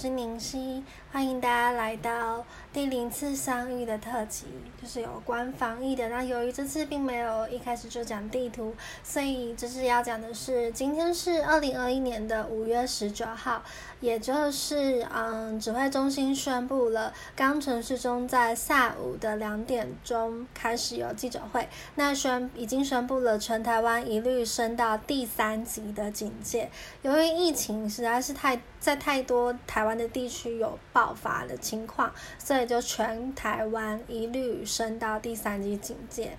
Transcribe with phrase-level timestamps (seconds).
[0.00, 0.82] 是宁熙，
[1.12, 4.46] 欢迎大家来到第零次相遇的特辑，
[4.80, 6.08] 就是有关防疫的。
[6.08, 8.72] 那由于这次并没有一开始就讲地图，
[9.02, 13.60] 所以就是要讲的是，今天是二零二一年的五月十九号，
[13.98, 26.70] 也就是嗯，指挥中心宣布了，刚城市中在下午的两点钟开始有记者会，那宣已经宣布了全台湾一律升到第三级的警戒，
[27.02, 28.60] 由于疫情实在是太。
[28.80, 36.36] 在太多台湾的地区有爆发的情况，所以也就全台湾一律升到第三级警戒。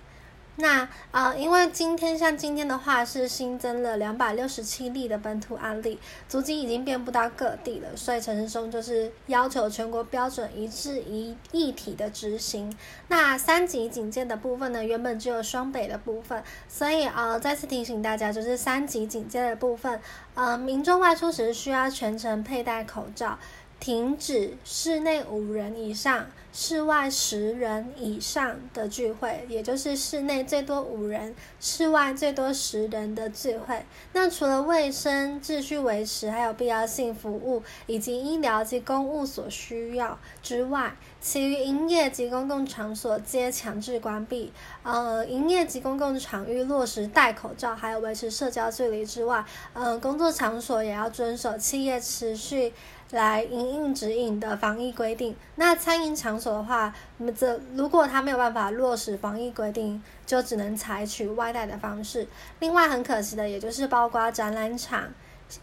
[0.57, 5.97] 那啊，因为今天像今天的话是新增了两百六十七例的本土案例，
[6.27, 12.77] 足迹已经遍布到各地了，所以陈时中就是要求全国标准一致一一体的执行。
[13.08, 19.99] 那三级警戒的部分呢，原本只有双北的部分，所以呃再次提醒大家，就是三级警戒的部分，
[20.36, 23.39] 呃民众外出时需要全程佩戴口罩。
[23.81, 33.83] 停止室内五人以上、室外十人以上的聚会，也就是室内最多五人、室外最多十人的聚会。
[34.13, 44.53] 那除了卫生秩序维持，还有必要性服务以及医疗及公务所需要之外，其余营业及公共场所皆强制关闭。
[44.83, 49.43] 呃，营业及公共场域落实戴口罩，还有维持社交距离之外，
[49.73, 52.71] 呃，工作场所也要遵守企业持续。
[53.12, 55.36] 来营运指引的防疫规定。
[55.56, 62.28] 那餐饮场所的话，那这如果他没有办法落实防疫规定，就只能采取外带的方式。
[62.59, 65.09] 另外很可惜的，也就是包括展览场、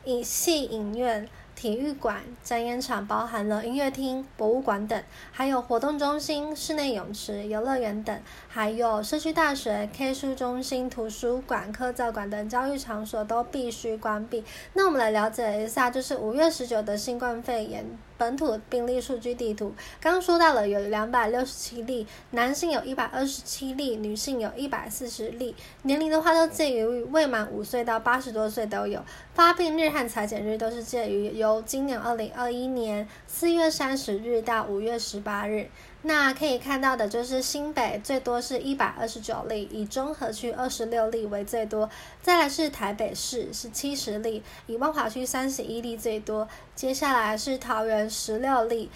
[0.05, 1.29] 影戏影院。
[1.59, 8.17] 体育馆、展演场包含了音乐厅、博物馆等，还有活动中心、室内泳池、游乐园等，
[8.59, 14.43] 还有社区大学、K 书中心、图书馆、科教馆等教育场所都必须关闭。
[14.73, 17.87] 那我们来了解一下，就是五月十九的新冠肺炎。
[18.17, 29.01] 本土病例数据地图，刚刚说到了有两百六十七例，男性有一百二十七例，女性有一百四十例，年龄的话都介于未满五岁到八十多岁都有，
[29.35, 35.69] 发病日和裁剪日都是介于由今年二零二一年四月三十日到五月十八日。
[36.03, 41.91] 那可以看到的就是新北最多是一百二十九例，以中和区二十六例为最多，
[42.23, 48.89] 再来是台北市是七十例，以万华区三十一例最多，接下来是桃园十六例，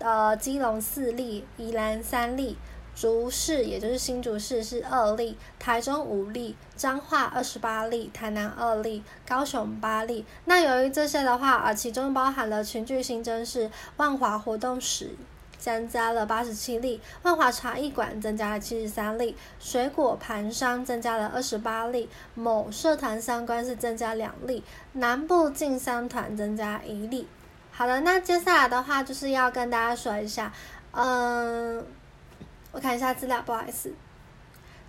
[0.00, 2.58] 呃，基隆四例，宜兰三例，
[2.94, 10.26] 竹市也就是新竹市是二例，台中五例，彰化二十八例，台南二例，高雄八例。
[10.44, 15.16] 那由于这些的话啊，其中包含了群聚新增是万华活动史。
[15.64, 27.26] 增加了八十七例，万华茶艺馆增加了七十三例，水果盘商增加了二十八例，某社团相关是增加两例，南部进商团增加一例。
[27.70, 30.52] 好的，那接下来的话就是要跟大家说一下，
[30.90, 31.82] 嗯，
[32.70, 33.90] 我看一下资料，不好意思。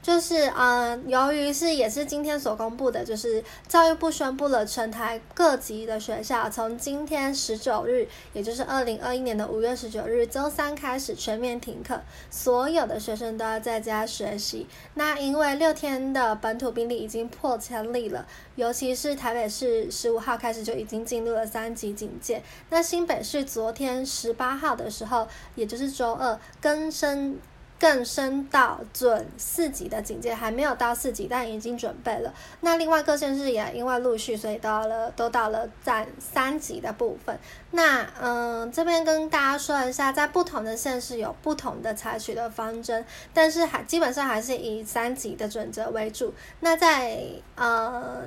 [0.05, 11.99] 就是呃，由于是也是今天所公布的，就是教育部宣布了全台各级的学校从今天十九日，也就是二零二一年的五月十九日周三开始全面停课，
[12.29, 14.67] 所有的学生都要在家学习。
[14.93, 22.43] 那因为六天的本土病例已经破千例了，尤其是台北市十五号开始就已经进入了三级警戒。
[22.69, 27.39] 那新北市昨天十八号的时候，也就是周二更升。
[27.77, 32.33] 更升到准四级的警戒，还没有到四级，但已经准备了。
[32.61, 37.37] 那另外各县市也因为陆续，所以到了都到了在三级的部分。
[37.71, 46.33] 那嗯，这边跟大家说一下，在不同的县市有不同的采取的方针，但是还基本上还是以三级的准则为主。
[46.61, 47.21] 那在
[47.55, 48.21] 呃，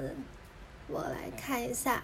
[0.89, 2.03] 我来看一下，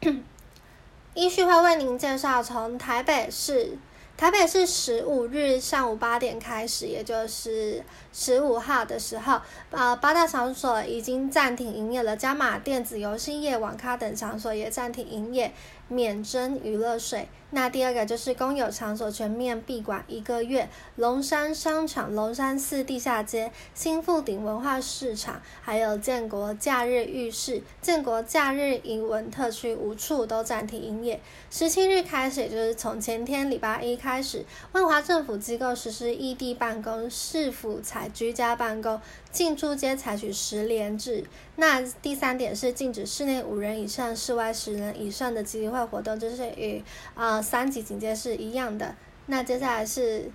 [1.14, 3.78] 依序会为您介绍从台北市。
[4.18, 9.40] 台北是十五日上午八点开始，也就是十五号的时候，
[9.70, 15.52] 呃，八大场所已经暂停营业了，加码电子游戏业、网咖等场所也暂停营业。
[15.90, 17.26] 免征娱乐税。
[17.50, 31.20] 那第二个就是公有场所全面闭馆一个月，龙山商场、龙山寺地下街、新富鼎文化市场，还有建国假日浴室、建国假日营文特区五处都暂停营业。
[31.50, 39.00] 十七日开始，也就是从前天礼拜一开始，万华政府机构实施异地办公，市府采居家办公。
[39.30, 41.22] 进出街采取十连制。
[41.56, 46.82] 那第三点是禁止室内五人以上、室外十人以上的集会活动，就是与
[47.14, 48.94] 啊三级警戒是一样的。
[49.26, 50.30] 那接下来是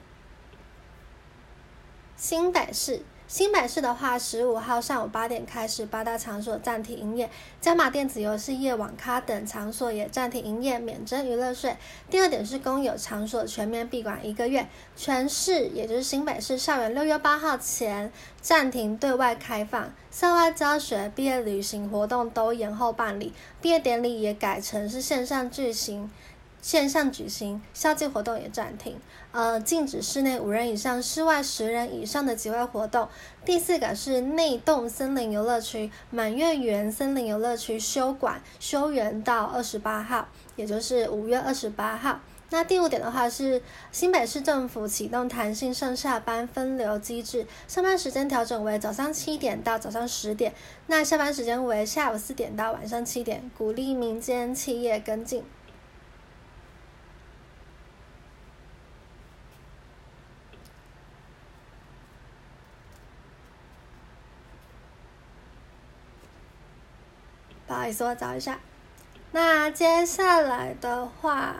[2.15, 3.01] 新北市。
[3.25, 7.27] 新北市的话，十五号上午八点开始，八大场所暂停营业，
[7.59, 11.75] 加码电子游戏业、网咖等场所也暂停营业，免征娱乐税。
[12.11, 26.11] 第二点是公有场所全面闭馆一个月，全市也就是新北市校园六月八号前暂停对外开放，校外教学、毕业旅行活动都延后办理，毕业典礼也改成是线上举行。
[26.63, 28.97] 线上举行，校际活动也暂停。
[29.33, 33.09] 呃，禁止室内五人以上、室外十人以上的集会活动。
[33.43, 42.21] 第四个是内洞森林游乐区、满月园森林游乐区休馆休园到二十八号，也就是五月二十八号。
[42.49, 43.61] 那第五点的话是
[43.91, 50.53] 新北市政府启动弹性上下班分流机制，上班时间调整为早上七点到早上十点，
[50.87, 55.43] 那下班时间为下午四点到晚上七点，鼓励民间企业跟进。
[67.73, 68.59] 不好意思，我找一下。
[69.31, 71.55] 那接下来的话，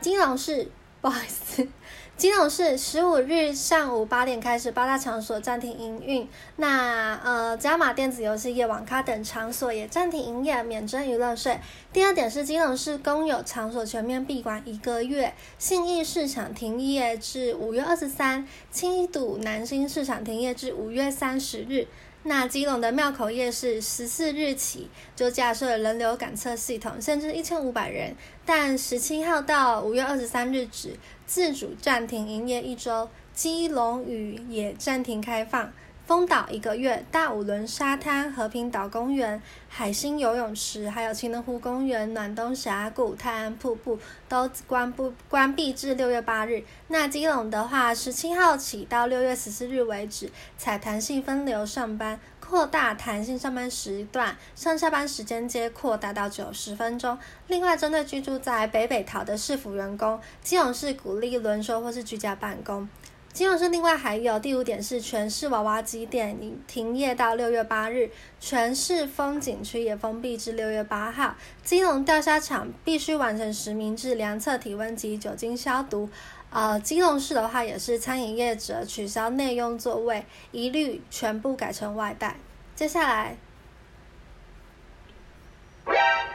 [0.00, 0.70] 金老师，
[1.02, 1.68] 不好意思。
[2.16, 6.28] 金融市十五日上午八点开始，八大场所暂停营运。
[6.56, 11.58] 那呃，加码电子游戏业、网咖等场所也暂停营业，免征娱乐税。
[11.92, 21.88] 第二点是金融市公有场所全面闭馆一个月，信义市场停业至五月二十三，七堵南新市场停业至五月三十日。
[22.26, 28.16] 那基隆的庙口夜市十四日起就架设人流感测系统，限制一千五百人，
[28.46, 33.08] 但十七号到五月二十三日止自主暂停营业一周。
[33.34, 35.72] 基隆屿也暂停开放。
[36.06, 43.98] 丰岛一个月，大五轮沙滩、和平岛公园、海星游泳池，还有青龙湖公园、暖冬峡谷、泰安瀑布
[44.28, 46.62] 都关不关闭至六月八日。
[46.88, 52.20] 那基隆的话，十七号起到六月十四日为止，采弹性分流上班，
[52.54, 57.18] 扩大弹性上班时段，上下班时间皆扩大到九十分钟。
[57.48, 62.88] 另外，针对居住在北北桃的市府员工，基隆市鼓励轮休或是居家办公。
[63.32, 68.08] 金融是另外还有第五点是全市娃娃机店停业到六月八日，
[68.38, 71.34] 全市风景区也封闭至六月八号。
[71.64, 76.08] 金融钓虾场必须完成实名制量测体温及酒精消毒。
[76.54, 82.36] 呃，金融市的话也是餐饮业者取消内用座位，一律全部改成外带。
[82.76, 83.36] 接下来。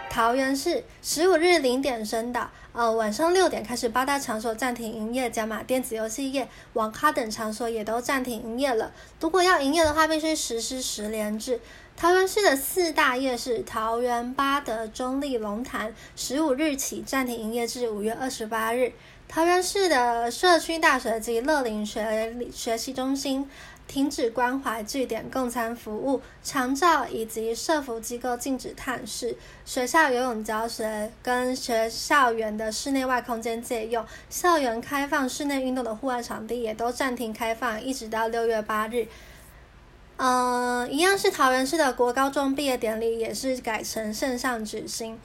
[0.09, 8.91] 桃园市十五日零点升的，呃，晚上六点开始，八大场所暂停营业，加码电子游戏业、网咖等场所也都暂停营业了。
[9.21, 11.61] 如果要营业的话，必须实施十连制。
[11.95, 18.91] 桃园市的四大夜市，桃园八德、中立、龙潭，十五日起暂停营业至五月二十八日。
[19.31, 23.47] 桃园市的社区大学及乐龄学学习中心。
[23.87, 29.35] 停止关怀据点共餐服务，长照以及社服机构禁止探视，
[29.65, 39.07] 学校游泳教学跟学校园的室内外空间借用，校园开放室内运动的户外场地也都暂停开放，一直到六月八日。
[40.17, 45.19] 嗯，一样是桃园市的国高中毕业典礼也是改成线上举行。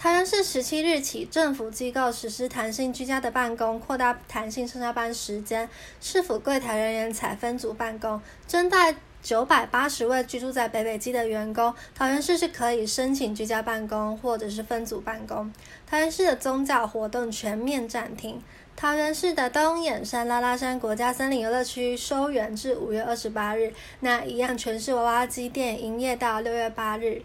[0.00, 5.68] 台湾市十七日起，政府机构实施弹性居家的办公，扩大弹性上下班时间。
[6.00, 8.22] 市府柜台人员采分组办公。
[8.46, 8.78] 针对
[9.20, 15.52] 九百八十位居住在北北基的员工，桃园市是可以申请居家办公或者是分组办公。
[15.84, 18.40] 桃园市的宗教活动全面暂停。
[18.76, 23.74] 桃园市的东眼山拉拉山国家森林游乐区收园至五月二十八日。
[23.98, 27.22] 那一样，全市娃娃机店营业到六月八日。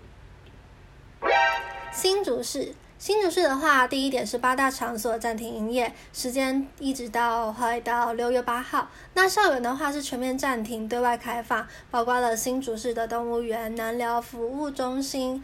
[1.94, 8.90] 新竹市，新竹市的话，第一点是八大场所暂停营业，时间一直到会到六月八号。
[9.14, 15.44] 那校园的话是全面暂停对外开放，包括了新竹市的动物园、南寮服务中心，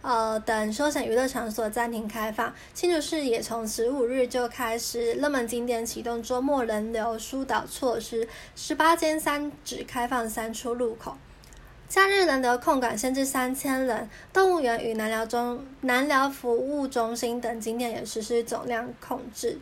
[0.00, 2.54] 呃等休闲娱乐场所暂停开放。
[2.72, 11.18] 新竹市也从十五日就开始热门景点启动周末人流疏导措施，十八间三只开放三出入口。
[11.88, 19.58] 假日人流控管限制三千人，动物园与南寮中南寮服务中心等景点也实施总量控制。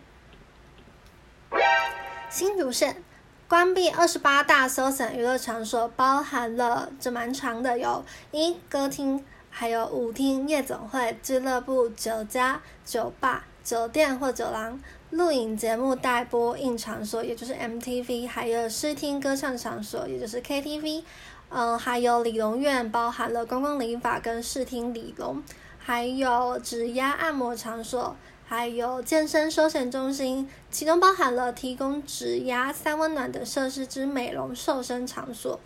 [2.28, 3.04] 新竹县
[3.48, 14.80] 关闭二十八大休闲娱乐场所，包含了这蛮长的，有一歌厅，还有舞厅、夜总会、俱乐部、酒家、酒吧、酒店或酒廊、
[15.10, 21.04] 录影节目待播映场所，也就是 MTV，还有视听歌唱场所，也就是 KTV。
[21.48, 25.42] 嗯，还有理容院，包含了公共理发跟视听理容，
[25.78, 35.58] 还有指压按摩场所，还有健身休闲中心，其中包含了提供指压、三温暖的设施之美容瘦身场所。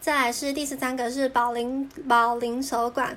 [0.00, 3.16] 再来是第十三个是保龄保龄球馆、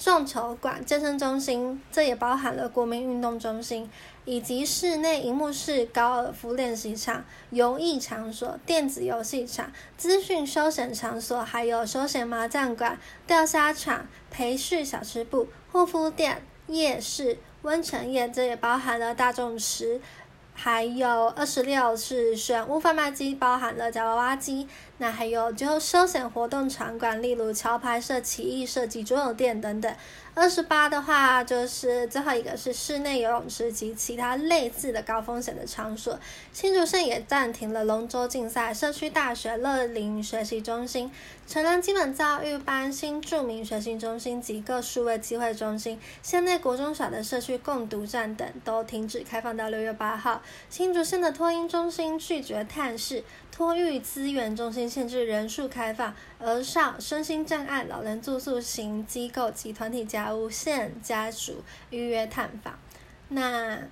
[0.00, 3.90] 众球馆、健身中心，这也包含了国民运动中心。
[4.24, 20.00] 以及室内荧幕式高尔夫练习场、游艺场所、电子游戏场、资讯休闲场所，还有休闲麻将馆、钓虾场、培训小吃部、护肤店、夜市、温泉业，这也包含了大众池。
[20.62, 24.68] 还有二十六是选物贩卖机，包含了夹娃娃机。
[24.98, 29.90] 那还有就休闲活动场馆，例如桥牌社、奇艺设计、桌游店等等。
[30.32, 36.18] 二十八的话，就是最后一个是室内游泳池及其他类似的高风险的场所。
[36.52, 41.10] 新竹县也暂停了龙舟竞赛、社区大学乐龄学习中心、
[41.48, 50.40] 成人基本教育班、新著名学习中心及各数位机会中心、县内国中小的社区共读站等都停止开放到六月八号。
[50.70, 53.24] 新竹县的托婴中心拒绝探视。
[53.60, 62.78] 托育资源中心限制人数开放，而上身心障碍老人住宿型机构及团体家务限家属预约探访。
[63.28, 63.82] 那。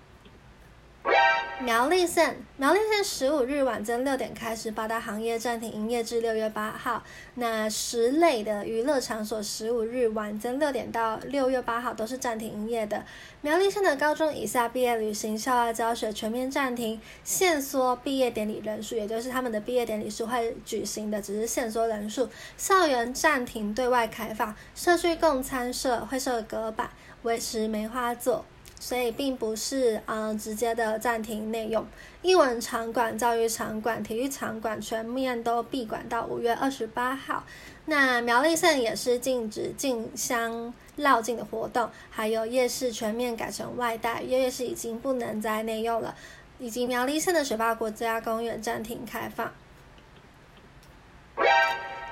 [1.61, 7.02] 苗栗县，苗栗县十五日晚间六点开始，八大行业暂停营业至六月八号。
[7.35, 13.05] 那十类的娱乐场所，十五日晚间六点到六月八号都是暂停营业的。
[13.40, 22.28] 苗栗县的高中以下毕业旅行、校外教学全面暂停，限缩毕业典礼人数，也就是他们的毕业典礼是会举行的，只是限缩人数。
[22.57, 26.88] 校园暂停对外开放，社区共餐社会设隔板，
[27.23, 28.45] 维持梅花座。
[28.80, 31.85] 所以并不是呃直接的暂停内用，
[32.23, 37.44] 英文场馆、教育场馆、体育场馆全面都闭馆到五月二十八号。
[37.87, 46.14] 那苗栗县也是禁止进香绕境的活动，还有夜市全面改成外带，夜市已经不能再内用了，
[46.58, 49.52] 以及苗栗县的水坝国家公园暂停开放。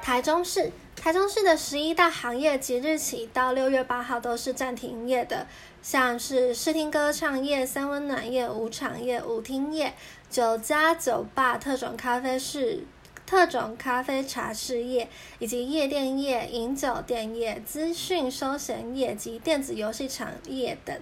[0.03, 0.71] 台中市，
[1.07, 5.47] 台中市的十一大行业即日起到六月八号都是暂停营业的。
[5.81, 9.95] 像是视听歌唱业、三温暖业、舞场业、舞厅业、
[10.29, 12.83] 酒家酒吧、特种咖啡室、
[13.25, 15.09] 特种咖啡茶室业，
[15.39, 21.01] 以及夜店业、饮酒店业、资讯休闲业及电子游戏产业等。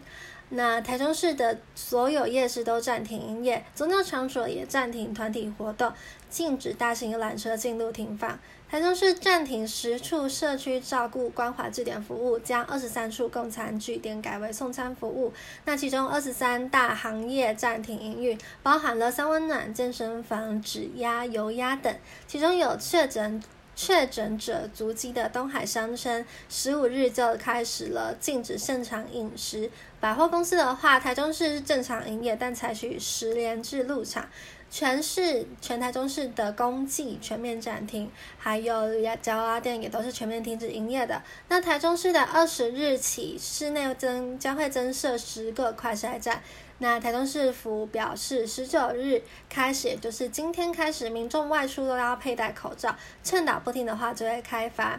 [0.51, 5.91] 那台中市的所有夜市都暂停营业，宗教场所也暂停团体活动，
[6.29, 8.39] 禁止大型游览车进入停放。
[8.75, 15.33] 台中市暂停十处社区照顾关怀据点服务，将二十三处供餐据点改为送餐服务。
[15.64, 21.95] 那其中二十三大行业暂停营运，包含了三温暖、健身房、指压、油压等。
[22.26, 23.40] 其中有确诊
[23.76, 29.71] 确诊者足迹的东海商圈，十五日就开始了禁止现场饮食。
[30.00, 34.28] 百货公司的话，台中市是正常营业，但采取十连制入场。
[34.75, 38.90] 全市全台中市的公祭全面暂停，还有
[39.23, 41.23] 夹娃娃店也都是全面停止营业的。
[41.47, 46.43] 那台中市的二十日起，市内增将会增设十个快筛站。
[46.78, 54.99] 那台中市府表示，十九日开始，也就是今天开始，民众外出都要佩戴口罩，趁打不听的话就会开罚。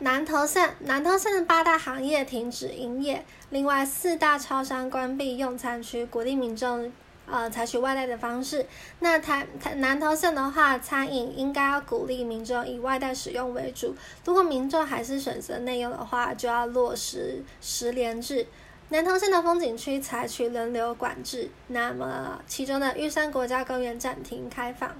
[0.00, 6.92] 南投县，南投县的八大行业停止营业，另外四大超商关闭用餐区，鼓励民众
[7.24, 8.66] 呃采取外带的方式。
[9.00, 13.96] 那台台南投县的话，餐饮应该要鼓励民众以外带使用为主。
[14.26, 18.46] 如果民众还是选择内用的话，就要落实十连制。
[18.90, 24.94] 南投县的风景区采取轮流管制，那么其中的玉山国家公园暂停开放。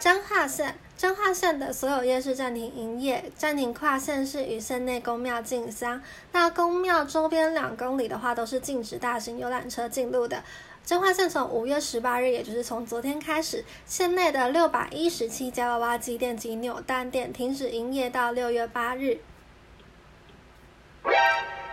[0.00, 0.76] 彰化县。
[1.02, 6.00] 彰化县的所有夜市暂停营业，暂停跨县市与县内公庙进香。
[6.30, 10.44] 那公庙周边两公里的话，都是禁止大型游览车进入的。
[10.84, 19.18] 彰化县从五月十八日，也就是从昨天开始，县内的六百一十七家娃娃机店及扭蛋店停止营业到六月八日。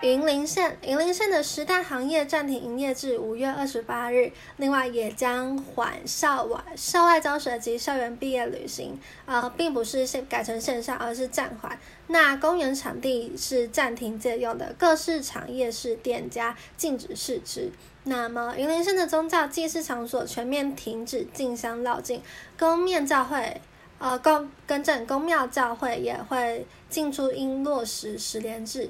[0.02, 4.32] 云林县，云林县的十大行业暂停营业至五月二十八日。
[4.56, 11.78] 另外，也将缓校外校外教学及校园毕业旅行，呃，并不是线改成线上，而是暂缓。
[12.08, 17.70] 那公园场地是暂停借用的，各市场夜市店家禁止试吃。
[18.06, 22.22] 那么，云林县的宗教祭祀场所全面停止进香绕境，
[22.58, 23.60] 公面教会，
[23.98, 28.90] 呃，公更正公庙教会也会进出应落实十连制。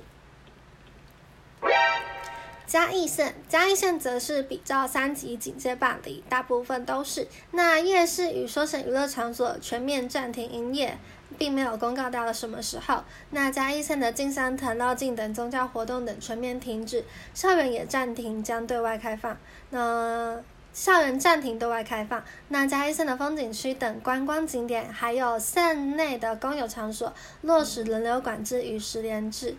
[2.65, 7.27] 嘉义县，嘉义县则是比较三级警戒办理，大部分都是。
[7.49, 10.95] 那夜市与休闲娱乐场所全面暂停营业，
[11.39, 13.03] 并没有公告到了什么时候。
[13.31, 19.35] 那嘉义县的进山、藤绕境等宗教活动等全面停止，校园也暂停将对外开放。
[19.71, 20.39] 那
[20.71, 22.23] 校园暂停对外开放。
[22.49, 27.11] 那嘉义县的风景区等观光景点，还有县内的公有场所，
[27.41, 29.55] 落实人流管制与十连制。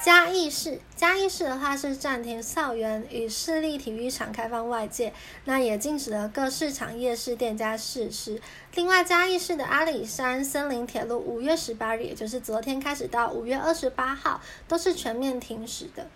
[0.00, 5.12] 嘉义市，嘉义市的话是暂停校园与市立体育场开放外界，
[5.44, 8.42] 那也禁止了各市场、夜市店家试吃。
[8.74, 16.08] 另外，嘉义市的阿里山森林铁路五月十八日，也就是昨天开始到五月二十八号，都是全面停驶的。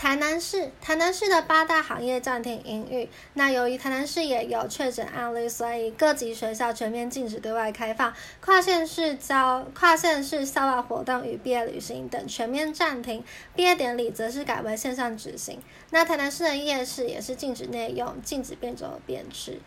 [0.00, 3.06] 台南市，台南市的八大行业暂停营运。
[3.34, 13.22] 那由于台南市也有确诊案例，所以各级学校全面禁止对外开放，跨县市交跨县市校外活动与毕业旅行等全面暂停。
[13.54, 15.60] 毕业典礼则是改为线上执行。
[15.90, 19.60] 那台南市的夜市也是禁止内用，禁止变走变吃。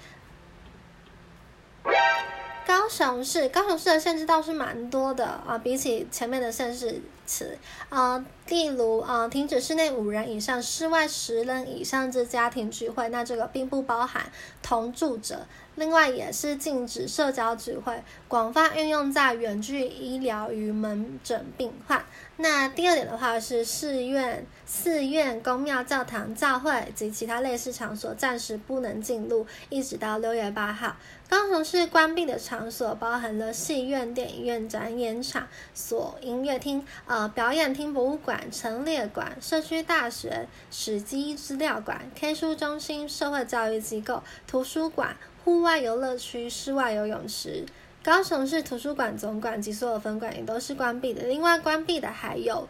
[2.65, 7.03] 高雄市，高雄市的限制倒是蛮多的啊，比起前面的县市。
[7.25, 7.57] 词
[7.89, 15.45] 啊，例如啊，停止室内五人以上、室外十人以上之家庭聚会，那这个并不包含同住者。
[15.75, 22.05] 另外，也是禁止社交聚会，广泛运用在远距医疗与门诊病患。
[22.37, 30.95] 那第二点的话是寺院、寺院、公庙、教堂、教会及其他类似场所暂时不能进入，一直到六月八号。
[31.27, 45.15] 高雄市关闭的场所包含了戏院、电影院、展演场所、音乐厅、呃表演厅、博物馆、陈列馆、社区大学、史迹资料馆、K 书中心、社会教育机构、图书馆。
[45.45, 47.65] 户外游乐区、室外游泳池，
[48.01, 51.21] 高雄市图书馆总馆及所有分馆也都是关闭的。
[51.27, 52.67] 另外关闭的还有，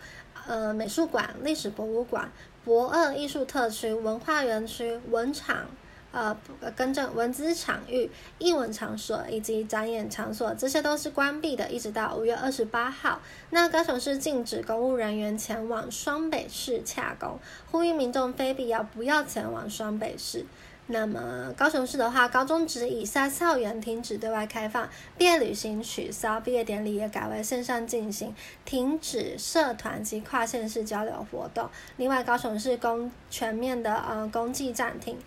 [0.48, 2.30] 呃，美术馆、历史博物馆、
[2.66, 5.68] 博二艺术特区、文化园区、文场，
[6.14, 6.38] 呃，
[6.76, 13.20] 更正文资场域、艺文场所以及展演场所，这些都是关闭的，一直到五月二十八号。
[13.50, 17.40] 那高雄市禁止公务人员前往双北市洽公，
[17.72, 20.46] 呼吁民众非必要不要前往双北市。
[20.88, 28.36] 那么高雄市的话，高中职以下校园停止对外开放，毕业旅行取消，毕业典礼也改为线上进行，
[28.66, 31.70] 停止社团及跨县市交流活动。
[31.96, 35.18] 另外，高雄市公全面的呃公祭暂停，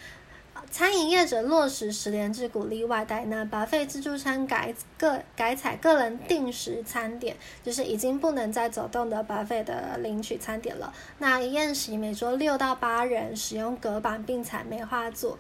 [0.70, 3.24] 餐饮业者落实十连制，鼓励外带。
[3.26, 10.92] 那把费自助餐改个改采个人定时餐点，就是已经不能再走动的把费的领取餐点了。
[11.18, 15.38] 那宴席每桌六到八人，使用隔板并采梅花座。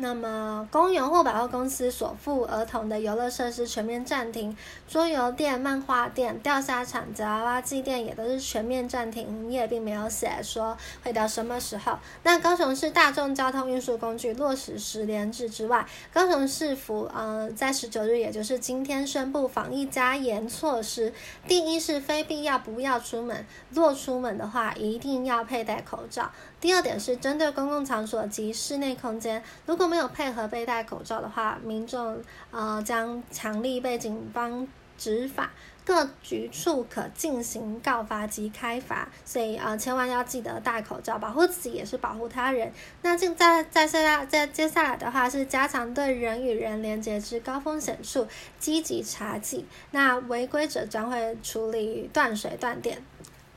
[0.00, 4.56] 那么，公园或百货公司所附儿童的游乐设施全面暂停，
[4.86, 11.98] 桌游店、漫画店、钓虾场、夹娃娃机店也都是全面暂停营业，并没有写说会到什么时候。
[12.22, 21.12] 那高雄市大众交通运输工具落实十连制之外，高雄市府呃在十九日，也就是今天宣布防疫加严措施。
[21.48, 26.30] 第一是非必要不要出门，若出门的话一定要佩戴口罩。
[26.60, 34.66] 第二点是针对公共场所及室内空间，如果没有配合佩戴口罩的话，民众呃将强力被警方
[34.96, 35.52] 执法，
[35.84, 42.72] 各局处可进行告发及开罚，所以呃千万要记得戴口罩，保护自己也是保护他人。
[43.02, 48.26] 那现在在现在在接下来的话是加强对人与人连接之高风险处
[48.58, 53.00] 积极查缉，那违规者将会处理断水断电。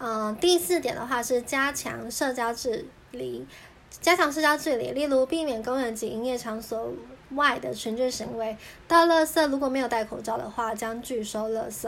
[0.04, 3.46] 嗯，第四点的话是加强社交治理，
[3.92, 6.92] 加强社交治理，例如避免公园及营业场所
[7.36, 8.58] 外的群聚行为。
[8.88, 11.88] 到垃圾如果没有戴口罩的话，将拒收垃圾。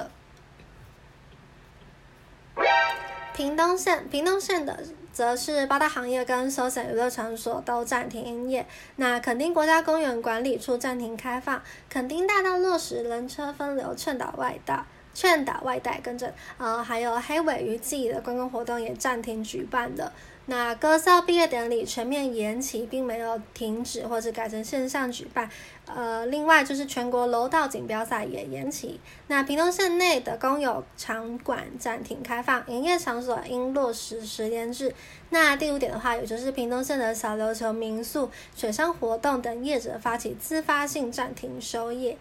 [3.33, 8.67] 屏东县，屏东县的则是八大行业跟休闲娱乐场所都暂停营业。
[8.97, 14.85] 那垦丁国家公园管理处暂停开放，垦丁大道落实人车分流，劝导外道。
[15.13, 20.11] 劝导外带跟着，呃，还有黑尾鱼季的观光活动也暂停举办的。
[20.45, 25.49] 那歌校毕业典礼全面延期，并没有停止或者改成线上举办。
[25.85, 28.99] 呃，另外就是全国楼道锦标赛也延期。
[29.27, 34.93] 那屏东县内的公有场馆暂停开放，营业场所应落实十连制。
[35.29, 42.17] 那第五点的话，也就是屏东县的小琉球民宿、水上活动等业者发起自发性暂停休业。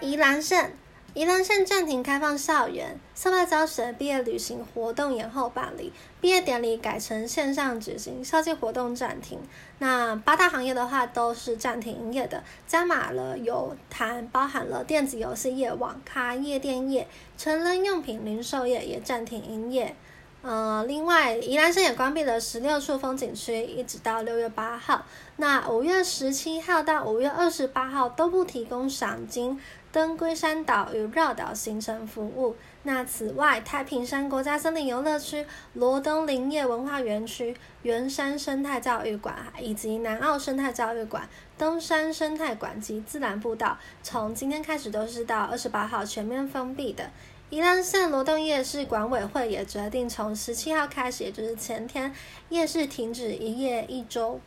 [0.00, 0.76] 宜兰县，
[1.12, 9.40] 宜兰县暂停开放校园，校外教学毕业旅行活动延后办理，毕业典礼改成线上举行，校际活动暂停。
[9.80, 19.96] 那八大行业的话都是暂停营业的，加码了有谈包含了电子游戏业、网咖、夜店业、成人用品零售业也暂停营业。
[20.40, 25.04] 呃，另外，宜兰县也关闭了十六处风景区，一直到六月八号。
[25.34, 29.60] 那五月十七号到五月二十八号都不提供赏金。
[29.90, 32.56] 登龟山岛与绕岛行程服务。
[32.82, 47.10] 那此外，太平山国家森林游乐区、罗东林业文化园区、圆山生态教育馆以及南澳生态教育馆、东山生态馆及自然步道，从今天开始都是到二十八号全面封闭的。
[47.50, 52.14] 宜兰县罗东夜市管委会也决定从十七号开始，也就是前天，
[52.50, 54.38] 夜市停止营业一周。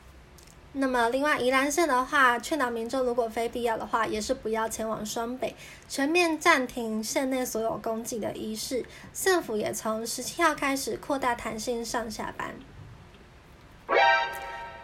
[0.74, 5.54] 那么，另外宜兰县的话，劝导民众如果非必要的话，也是不要前往双北，
[5.90, 8.86] 全面暂停县内所有公祭的仪式。
[9.14, 12.56] 政府也从十七号开始扩大弹性上下班。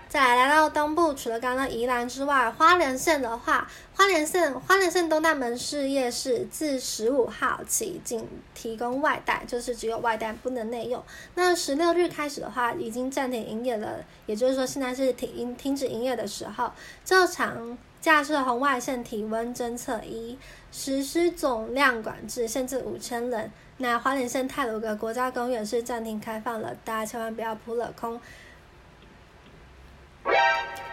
[0.09, 11.03] 再来到东部，除了刚刚宜兰之外，花莲县的话，花莲县花莲县东大门市夜市自十五号起仅提供外带，就是只有外带不能内用。
[11.35, 16.71] 那十六日开始的话，已经暂停营业了，也就是说现在是停停止营业的时候。
[17.03, 20.39] 照常架设红外线体温侦测仪，
[20.71, 23.51] 实施总量管制，限制五千人。
[23.79, 28.19] 那花莲县泰鲁阁国家公园是暂停开放了，大家千万不要扑了空。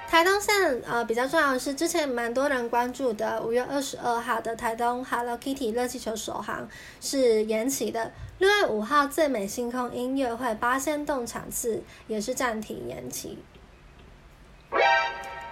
[0.07, 6.69] 台东县呃比较重要的是，之前蛮多人关注的五月二十二号的台东 Hello Kitty 热气球首航
[7.01, 8.12] 是延期的。
[8.38, 13.38] 六月五号最美星空音乐会八仙洞场次也是暂停延期。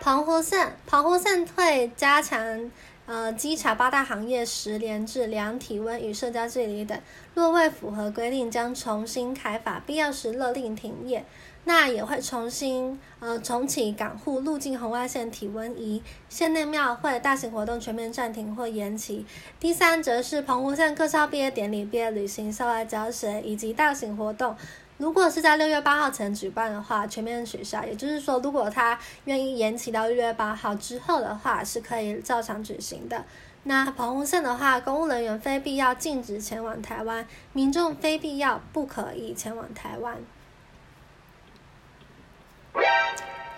[0.00, 2.70] 澎湖县澎湖县会加强
[3.06, 7.00] 呃稽查八大行业十连制量体温与社交距离等，
[7.34, 11.24] 若未符合规定，将重新开法，必要时勒令停业。
[11.64, 19.24] 那也会重新呃重启港户入境红外线体温仪，县内庙会大型活动全面暂停或延期。
[19.60, 24.56] 第三则是澎湖县各校毕业典礼、毕业旅行、校外教学以及大型活动，
[24.98, 27.84] 如果是在六月八号前举办的话，全面取消。
[27.84, 33.24] 也就是说，如果他愿意延期到六月八号之后的话，是可以照常举行的。
[33.62, 40.16] 那澎湖县的话，公务人员非必要禁止前往台湾，民众非必要不可以前往台湾。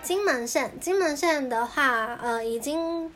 [0.05, 3.11] 金门县，金门县的话，呃，已经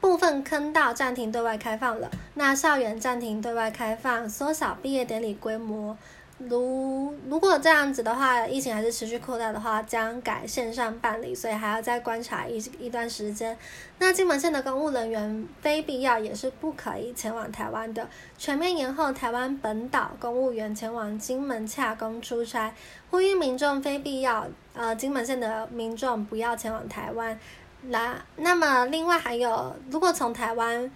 [0.00, 2.08] 部分坑道暂停对外开放了。
[2.34, 5.98] 那校园暂停对外开放，缩小毕业典礼规模。
[6.48, 13.56] 如如果这样子的话，疫情还是持续扩大的话，将改线上办理，所以还要再观察一一段时间。
[13.98, 22.72] 那金门县的公务人员非必要也是不可以前往台湾的，全面延后台湾本岛公务员前往金门洽公出差，
[23.10, 27.38] 呼吁民众非必要，呃，金门县的民众不要前往台湾。
[27.82, 30.90] 那那么另外还有，如果从台湾。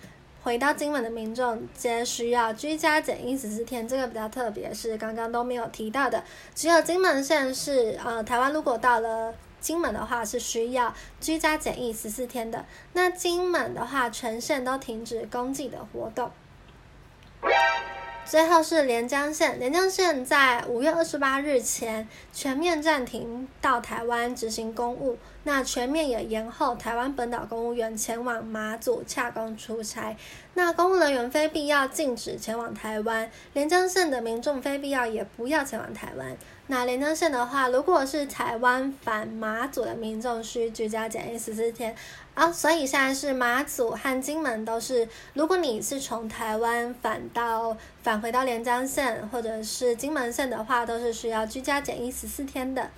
[0.45, 6.23] 回到金门的民众皆需要居家检疫十四天，这个比较特别，是刚刚都没有提到的。
[6.55, 12.67] 只有金门县是呃，台湾如果到了金门的话是需要居家检疫十四天的。
[12.93, 16.31] 那金门的话，全县都停止公祭的活动。
[18.27, 30.17] 最后是连江县，连江县在五月二十八日前全面暂停到台湾执行公务，那全面也延后台湾本岛公务员前往马祖洽公出差，
[30.55, 36.37] 那公务人员非必要禁止前往台湾，连江县的民众非必要也不要前往台湾。
[36.67, 41.95] 那连江县的话，如果是台湾返马祖的民众，需居家检疫十四天。
[42.35, 52.91] 啊，所以现在是马祖和金门都是，如果你是从台湾返到返回到连江县或者是金门县的话，都是需要居家检疫十四天的。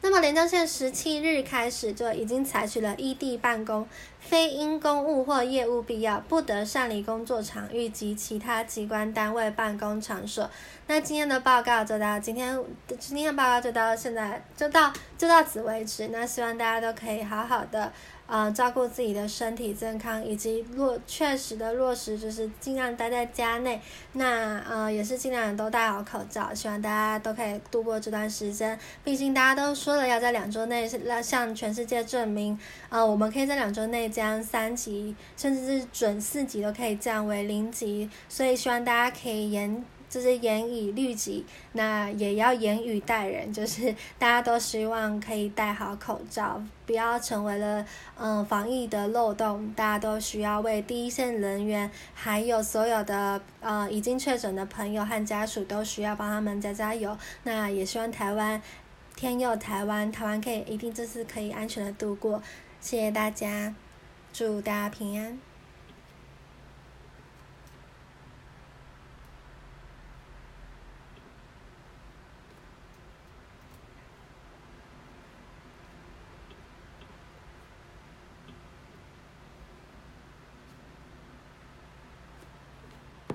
[0.00, 3.84] 那么连江县十七日开始就已经采取了异地办公，
[4.20, 10.48] 非因公务或业务必要，不得擅离工作场域及其他机关单位办公场所。
[10.86, 12.56] 那今天的报告就到今天，
[12.96, 16.06] 今天的报告就到现在，就到就到此为止。
[16.12, 17.92] 那希望大家都可以好好的。
[18.28, 23.80] 呃，照顾自己的身体健康，以及落确实的落实，就是尽量待在家内。
[24.12, 26.52] 那呃，也是尽量都戴好口罩。
[26.52, 28.78] 希望大家都可以度过这段时间。
[29.02, 30.86] 毕竟大家都说了，要在两周内
[31.22, 32.58] 向全世界证明，
[32.90, 38.10] 呃，我们可以在两周内将三级甚至是准四级都可以降为零级。
[38.28, 47.84] 所以希望大家可以严就是严以律己，那也要严于待人，就是大家都希望可以戴好口罩，不要成为了
[48.16, 49.72] 嗯防疫的漏洞。
[49.76, 57.16] 大家都需要为第一线人员，还有所有的呃已经确诊的朋友和家属，都需要帮他们加加油。
[57.42, 58.60] 那也希望台湾
[59.14, 62.42] 天佑台湾，台湾可以一定这次可以安全的度过。
[62.80, 63.74] 谢谢大家，
[64.32, 65.47] 祝大家平安。